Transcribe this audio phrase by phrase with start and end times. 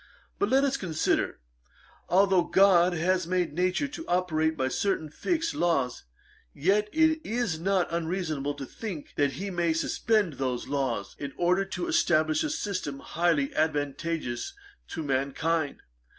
[0.39, 1.37] But let us consider;
[2.09, 6.05] although GOD has made Nature to operate by certain fixed laws,
[6.55, 11.65] yet it is not unreasonable to think that he may suspend those laws, in order
[11.65, 14.55] to establish a system highly advantageous
[14.87, 15.83] to mankind.